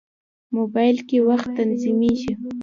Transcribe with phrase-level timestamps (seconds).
[0.55, 2.31] موبایل کې وخت تنظیمېږي.